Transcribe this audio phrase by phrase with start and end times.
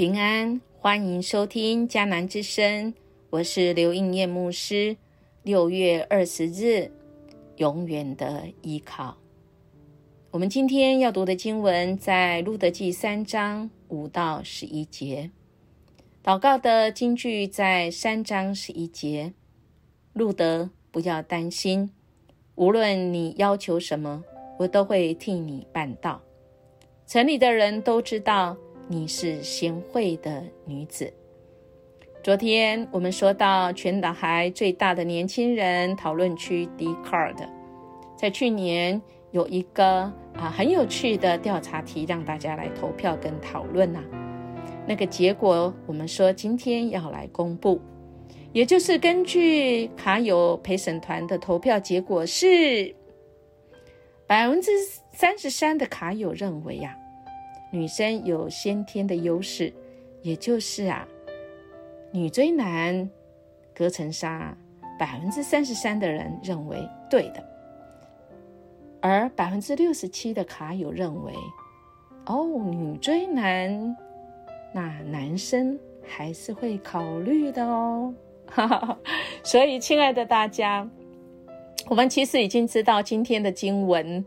[0.00, 2.94] 平安，欢迎收听迦南之声，
[3.28, 4.96] 我是刘应念牧师。
[5.42, 6.90] 六月二十日，
[7.56, 9.18] 永远的依靠。
[10.30, 15.30] 我们今天要读的经文在路德记三章五到十一节。
[16.24, 19.34] 祷告的经句在三章十一节。
[20.14, 21.90] 路德，不要担心，
[22.54, 24.24] 无论你要求什么，
[24.60, 26.22] 我都会替你办到。
[27.06, 28.56] 城里的人都知道。
[28.92, 31.12] 你是贤惠的女子。
[32.24, 37.36] 昨天我们说到全岛还最大的年轻人讨论区 Dcard，
[38.18, 44.02] 在去年有一个啊很有趣的调查题，让大家来投票跟讨论呐。
[44.88, 47.80] 那个结果我们说今天要来公布，
[48.52, 52.92] 也就是根据卡友陪审团的投票结果是
[54.26, 54.72] 百分之
[55.12, 56.96] 三十三的卡友认为呀。
[57.70, 59.72] 女生有先天的优势，
[60.22, 61.06] 也就是啊，
[62.12, 63.08] 女追男
[63.74, 64.56] 隔层纱，
[64.98, 66.76] 百分之三十三的人认为
[67.08, 67.44] 对的，
[69.00, 71.32] 而百分之六十七的卡友认为，
[72.26, 73.96] 哦，女追男，
[74.74, 78.12] 那男生还是会考虑的哦。
[79.44, 80.88] 所以，亲爱的大家，
[81.86, 84.24] 我们其实已经知道今天的经文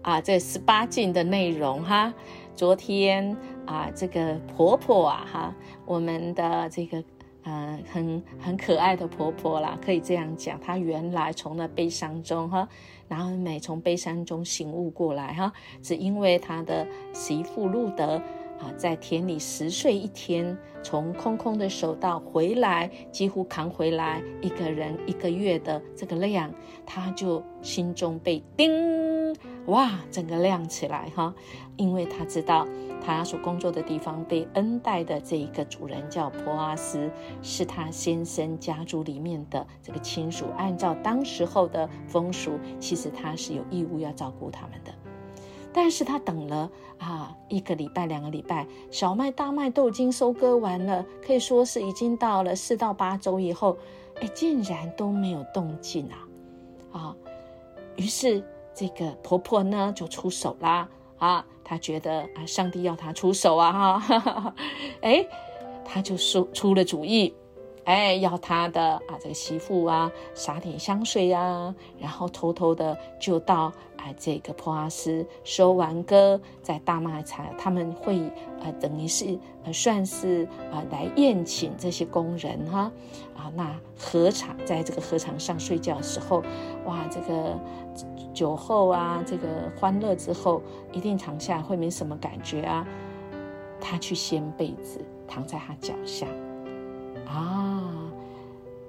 [0.00, 2.12] 啊，这十八禁的内容哈。
[2.56, 5.54] 昨天啊，这个婆婆啊，哈，
[5.84, 7.04] 我们的这个
[7.44, 12.66] 呃很很可爱的婆婆啦，可以这样讲，她原来从那悲伤中哈，
[13.08, 18.20] 然后每从悲伤中醒悟过来哈，只因为她的媳妇路德。
[18.58, 26.50] 啊，在田里十岁一天，从空空的手到回来，几乎扛回来一个人一个月的这个量，
[26.86, 29.36] 她就心中被叮
[29.66, 31.34] 哇，整个亮起来哈，
[31.76, 32.66] 因为他知道
[33.04, 37.10] 他所工作的地方被恩待的这一个主人叫波阿斯，
[37.42, 44.92] 是他先生家族里面的这个亲属，按照当时候的风俗，其实他是有义务要照顾他们的。
[45.72, 53.76] 但是他等了啊一个礼拜两个礼拜，小麦大麦都已经收割完了，可以说是已经到了四到八周以后，
[54.20, 56.16] 哎，竟然都没有动静啊！
[56.92, 57.16] 啊，
[57.96, 58.42] 于是
[58.76, 60.86] 这个婆婆呢就出手啦
[61.18, 64.54] 啊，她觉得啊上帝要她出手啊哈，
[65.00, 65.26] 哎，
[65.82, 67.34] 她就出出了主意。
[67.84, 78.18] 哎，要她的啊，这个媳妇啊，撒点香水啊，然后偷偷的就到啊，这个普阿斯收完歌，在大卖场，他们会
[78.60, 79.38] 呃，等于是，
[79.72, 82.90] 算是啊，来宴请这些工人哈
[83.36, 86.42] 啊，那禾场在这个禾场上睡觉的时候，
[86.86, 87.56] 哇，这个
[88.36, 90.60] 酒后啊，这个欢乐之后，
[90.92, 92.86] 一定躺下会没什么感觉啊，
[93.80, 96.26] 他去掀被子，躺在他脚下。
[97.26, 97.82] 啊，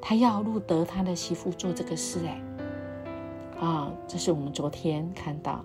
[0.02, 5.64] 他要路德他的媳妇做这个事哎，啊，这是我们昨天看到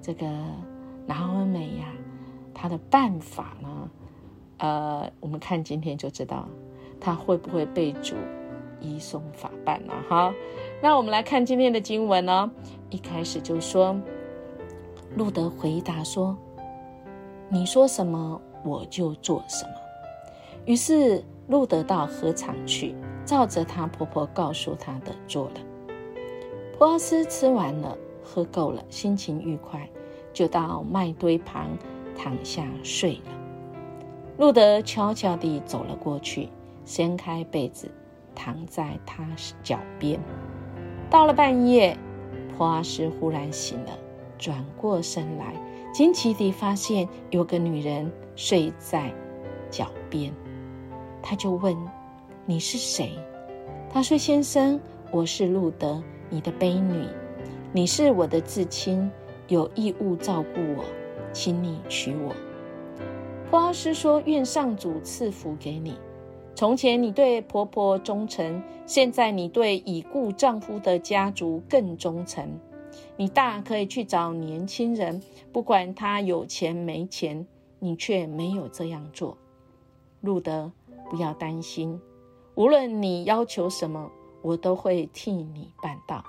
[0.00, 0.24] 这个
[1.04, 1.86] 拿尔美呀，
[2.54, 3.90] 他的办法呢，
[4.58, 6.48] 呃，我们看今天就知道
[7.00, 8.14] 他会不会被主
[8.80, 10.32] 移送法办了哈。
[10.80, 12.50] 那我们来看今天的经文呢，
[12.90, 13.96] 一开始就说
[15.16, 16.36] 路德回答说
[17.48, 19.72] ：“你说什么我就做什么。”
[20.66, 21.24] 于是。
[21.48, 22.94] 路德到禾场去，
[23.24, 25.54] 照着她婆婆告诉她的做了。
[26.76, 29.88] 普阿斯吃完了，喝够了，心情愉快，
[30.30, 31.70] 就到麦堆旁
[32.14, 33.32] 躺下睡了。
[34.36, 36.50] 路德悄悄地走了过去，
[36.84, 37.90] 掀开被子，
[38.34, 39.26] 躺在他
[39.62, 40.20] 脚边。
[41.10, 41.96] 到了半夜，
[42.56, 43.98] 普阿斯忽然醒了，
[44.38, 45.54] 转过身来，
[45.92, 49.10] 惊奇地发现有个女人睡在
[49.70, 50.30] 脚边。
[51.22, 51.74] 他就问
[52.44, 53.18] ：“你是谁？”
[53.90, 54.78] 他说：“先生，
[55.10, 57.06] 我是路德，你的婢女。
[57.72, 59.10] 你是我的至亲，
[59.48, 60.84] 有义务照顾我，
[61.32, 62.34] 请你娶我。”
[63.50, 65.98] 波阿斯说：“愿上主赐福给你。
[66.58, 72.58] 从前你对婆婆忠诚，现在你对已故丈夫的家族更忠诚。
[73.16, 75.22] 你大可以去找年轻人，
[75.52, 77.46] 不管他有钱没钱，
[77.78, 79.38] 你却没有这样做。”
[80.20, 80.72] 路德。
[81.08, 82.00] 不要担心，
[82.56, 84.10] 无论你要求什么，
[84.42, 86.24] 我都会替你办到。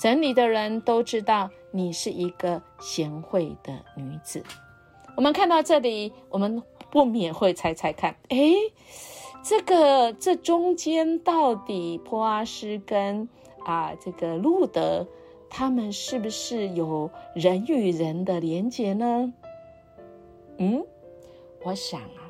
[0.00, 4.42] 城里的人都知道你是一个贤惠的女子。
[5.16, 6.60] 我们看到这里，我们
[6.90, 8.36] 不免会猜猜看：哎，
[9.42, 13.28] 这个这中间到底波阿斯跟
[13.64, 15.06] 啊这个路德，
[15.50, 19.32] 他们是不是有人与人的连结呢？
[20.58, 20.84] 嗯，
[21.64, 22.22] 我想啊。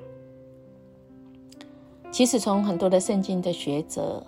[2.11, 4.25] 其实从很多的圣经的学者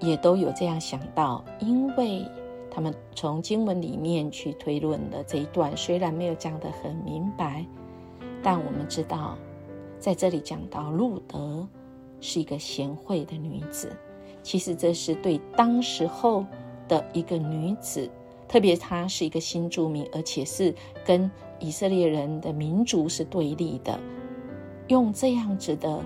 [0.00, 2.26] 也都有这样想到，因为
[2.70, 7.66] 他们从经文里面去推论的这一段，虽然没有讲得很明白，
[8.42, 9.36] 但我们知道，
[9.98, 11.68] 在这里讲到路德
[12.22, 13.94] 是一个贤惠的女子，
[14.42, 16.46] 其实这是对当时候
[16.88, 18.08] 的一个女子。
[18.48, 20.74] 特别她是一个新住民，而且是
[21.04, 23.98] 跟以色列人的民族是对立的，
[24.88, 26.04] 用这样子的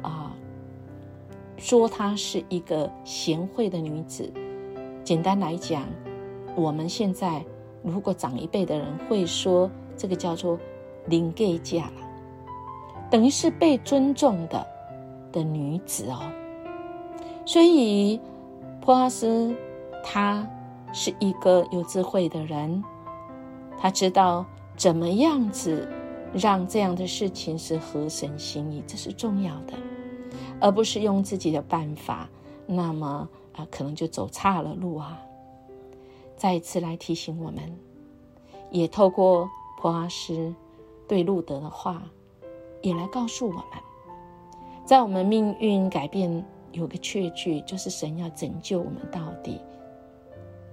[0.00, 0.34] 啊，
[1.56, 4.32] 说她是一个贤惠的女子。
[5.02, 5.88] 简单来讲，
[6.54, 7.44] 我们现在
[7.82, 10.56] 如果长一辈的人会说，这个叫做
[11.08, 12.08] “灵给嫁了”，
[13.10, 14.64] 等于是被尊重的
[15.32, 16.30] 的女子哦。
[17.46, 18.20] 所以，
[18.80, 19.54] 普阿斯
[20.04, 20.48] 他。
[20.92, 22.82] 是一个有智慧的人，
[23.78, 24.44] 他知道
[24.76, 25.88] 怎么样子
[26.32, 29.74] 让这样的事情是合神心意，这是重要的，
[30.60, 32.28] 而不是用自己的办法，
[32.66, 35.16] 那么啊，可能就走差了路啊。
[36.36, 37.78] 再一次来提醒我们，
[38.72, 39.48] 也透过
[39.80, 40.52] 普阿斯
[41.06, 42.02] 对路德的话，
[42.82, 43.64] 也来告诉我们，
[44.90, 49.60] 在我们命运改变有个确据，就是神要拯救我们到底。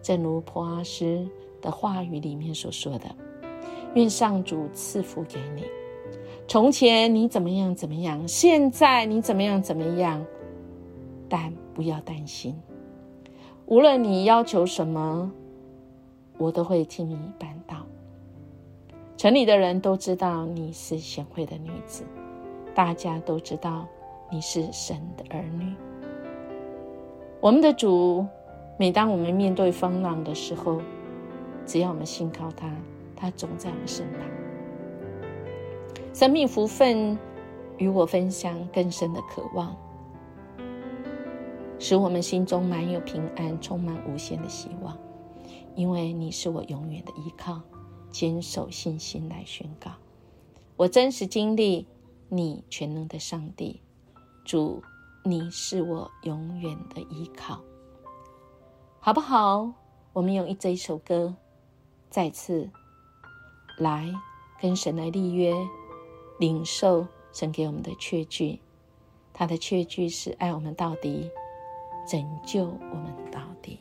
[0.02, 1.24] 正如普阿斯
[1.62, 3.06] 的话语里面所说的
[3.94, 5.66] ：“愿上主赐福给你。
[6.48, 10.26] 从前你怎么样怎么样，现在你怎么样怎么样，
[11.30, 12.60] 但不要担心。
[13.68, 15.32] 无论你要求什么，
[16.40, 17.86] 我都会替你办到。
[19.16, 22.04] 城里的人都知道你是贤惠的女子，
[22.74, 23.88] 大家都知道
[24.30, 25.74] 你是神的儿女。
[27.40, 28.26] 我们的主。”
[28.80, 30.80] 每当我们面对风浪的时候，
[31.66, 32.72] 只要我们信靠他，
[33.16, 34.22] 他总在我们身旁。
[36.14, 37.18] 生命福分
[37.80, 39.76] 与我分享更深的渴望，
[41.80, 44.96] 使我们心中满有平安，充满无限的希望。
[45.74, 47.60] 因为你是我永远的依靠，
[48.12, 49.90] 坚守信心来宣告。
[50.76, 51.88] 我真实经历
[52.30, 53.82] 你全能的上帝，
[54.48, 54.82] 主，
[55.26, 57.62] 你是我永远的依靠。
[59.02, 59.74] 好不好？
[60.14, 61.36] 我们用这一首歌，
[62.10, 62.70] 再次
[63.78, 64.10] 来
[64.62, 65.54] 跟神来立约，
[66.40, 68.62] 领受神给我们的确据。
[69.34, 71.30] 他的确据是爱我们到底，
[72.08, 73.78] 拯救我们到底。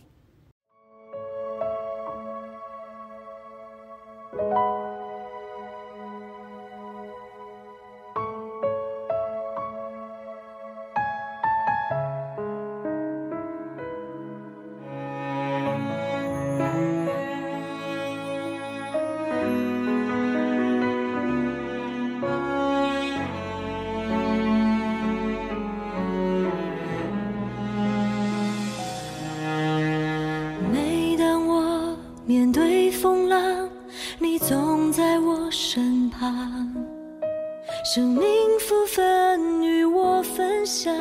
[37.89, 38.27] 生命
[38.59, 40.93] 福分与我分享，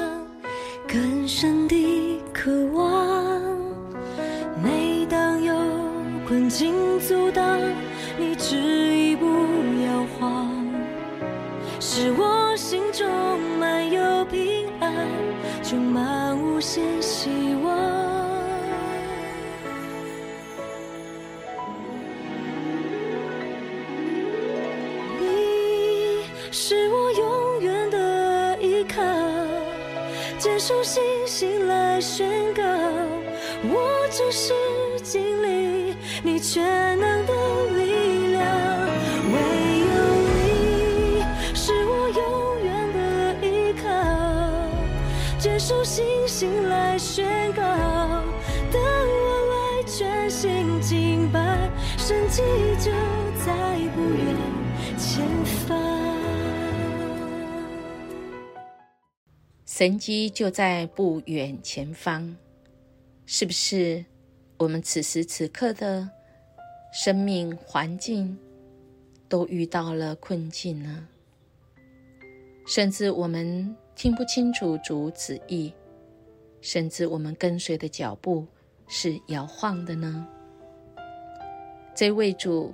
[0.87, 3.41] 更深的渴望。
[4.63, 5.55] 每当有
[6.27, 7.59] 困境阻挡，
[8.19, 10.47] 你执意不摇晃，
[11.79, 13.09] 使我心中
[13.59, 14.93] 满有平安，
[15.63, 16.83] 充满无限
[30.69, 32.63] 用信心来宣告，
[33.63, 34.53] 我只是
[35.03, 35.93] 经历
[36.23, 36.63] 你全
[36.99, 37.33] 能的
[37.75, 38.41] 力量。
[39.31, 39.35] 唯
[39.81, 39.87] 有
[40.33, 42.23] 你是我永
[42.63, 42.97] 远的
[43.45, 43.85] 依靠，
[45.37, 47.61] 接受信心来宣告，
[48.71, 52.41] 当我来全心敬拜，神迹
[52.79, 52.91] 就
[53.45, 53.53] 在
[53.93, 54.35] 不远
[54.97, 55.23] 前
[55.67, 56.04] 方。
[59.77, 62.33] 神机就在不远前方，
[63.25, 64.05] 是不是？
[64.57, 66.09] 我们此时此刻的
[66.93, 68.37] 生命环境
[69.27, 71.05] 都遇到了困境呢？
[72.65, 75.73] 甚至我们听不清楚主旨意，
[76.61, 78.47] 甚至我们跟随的脚步
[78.87, 80.25] 是摇晃的呢？
[81.93, 82.71] 这位主，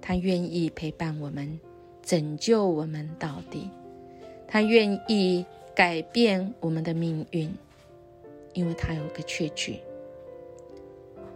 [0.00, 1.58] 他愿意陪伴我们，
[2.00, 3.68] 拯救我们到底，
[4.46, 5.44] 他愿意。
[5.78, 7.48] 改变我们的命运，
[8.52, 9.78] 因为他有个确据，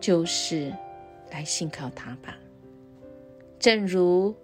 [0.01, 0.73] 就是
[1.31, 2.37] 来信靠他吧。
[3.61, 4.35] 正如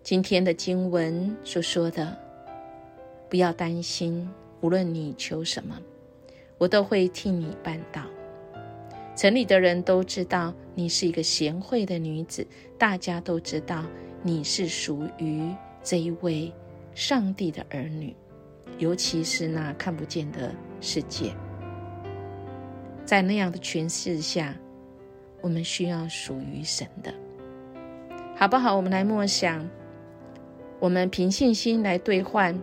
[0.00, 2.16] 今天的经文所说的
[3.28, 4.30] ：“不要担心，
[4.60, 5.76] 无论你求什么，
[6.56, 8.02] 我都会替你办到。
[9.16, 12.46] 城里的人都知道你是一个贤惠的女子，
[12.78, 13.84] 大家都知道
[14.22, 15.50] 你是属于
[15.82, 16.52] 这一位
[16.94, 18.14] 上帝的儿女，
[18.82, 21.32] 尤其是那看不见的世界。
[23.04, 24.56] 在那样的诠释下，
[25.40, 27.14] 我们需要属于神的，
[28.34, 28.74] 好不好？
[28.74, 29.64] 我们来默想，
[30.80, 32.60] 我们凭信心来兑换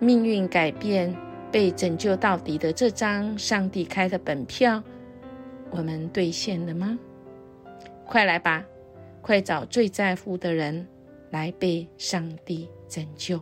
[0.00, 1.16] 命运改变、
[1.52, 4.82] 被拯救到底的这张上帝开的本票。
[5.70, 6.98] 我们兑现了吗？
[8.04, 8.64] 快来吧，
[9.22, 10.84] 快找最在乎的人
[11.30, 13.40] 来被上帝拯救。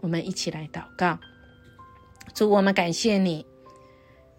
[0.00, 1.18] 我们一起来祷告，
[2.34, 3.44] 主，我们感谢你，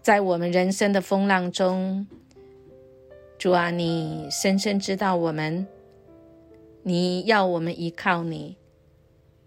[0.02, 2.06] 在我们人生的风浪中，
[3.38, 5.66] 主啊，你深深知道我们，
[6.82, 8.56] 你要我们依靠你，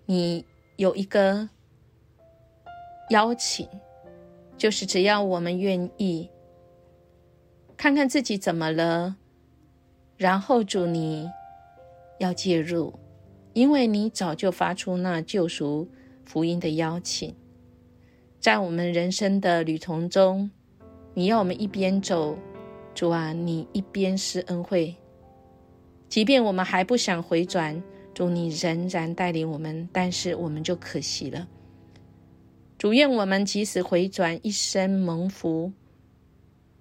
[0.06, 1.50] 你有一个
[3.10, 3.68] 邀请，
[4.58, 6.30] 就是只要我们愿意。
[7.76, 9.16] 看看自己怎么了，
[10.16, 11.30] 然后主你
[12.20, 12.94] 要介入，
[13.54, 15.90] 因为你早就发出那救赎
[16.26, 17.36] 福音的邀请，
[18.40, 20.50] 在我们人生的旅途中，
[21.14, 22.38] 你要我们一边走，
[22.94, 24.96] 主啊，你一边施恩惠，
[26.10, 27.82] 即便我们还不想回转，
[28.14, 31.48] 主你仍然带领我们，但是我们就可惜了。
[32.78, 35.72] 主愿我们即使回转，一生蒙福。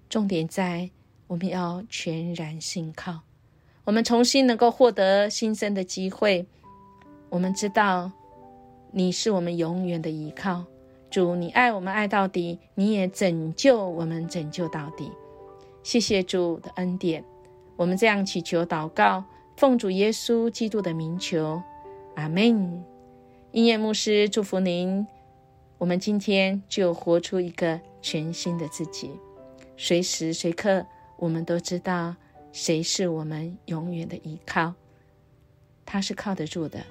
[0.08, 0.90] 重点在
[1.28, 3.20] 我们要全然信靠，
[3.84, 6.46] 我们重新能够获得新生的机会。
[7.30, 8.12] 我们知道
[8.94, 10.66] 你是我们永远的依靠，
[11.10, 15.10] 主，你爱我们爱到底，你也拯救我们拯救到底。
[15.82, 17.24] 谢谢主的恩典，
[17.76, 19.24] 我们这样祈求祷告，
[19.56, 21.62] 奉主耶稣基督的名求，
[22.16, 22.84] 阿门。
[23.52, 25.06] 音乐牧师祝福您，
[25.78, 29.10] 我们今天就活出一个全新的自己。
[29.78, 30.84] 随时随刻，
[31.16, 32.14] 我们都知道
[32.52, 34.74] 谁是我们永远的依靠，
[35.86, 36.84] 他是靠得住的。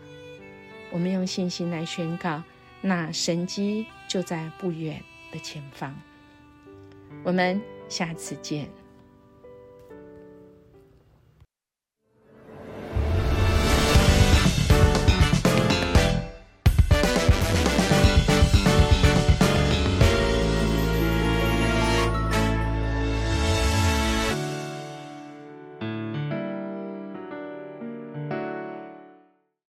[0.91, 2.43] 我们用信心来宣告，
[2.81, 5.95] 那神机就在不远的前方。
[7.23, 8.69] 我们下次见。